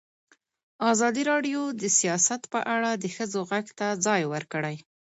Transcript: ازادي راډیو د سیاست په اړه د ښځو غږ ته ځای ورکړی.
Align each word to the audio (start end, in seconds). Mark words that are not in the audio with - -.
ازادي 0.91 1.23
راډیو 1.31 1.61
د 1.81 1.83
سیاست 1.99 2.41
په 2.53 2.59
اړه 2.75 2.91
د 3.03 3.05
ښځو 3.15 3.39
غږ 3.51 3.65
ته 3.79 3.87
ځای 4.05 4.21
ورکړی. 4.33 4.75